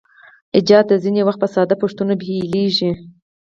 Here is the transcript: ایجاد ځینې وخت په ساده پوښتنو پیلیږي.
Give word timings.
ایجاد 0.55 0.87
ځینې 1.03 1.21
وخت 1.27 1.39
په 1.43 1.47
ساده 1.55 1.75
پوښتنو 1.81 2.13
پیلیږي. 2.21 2.91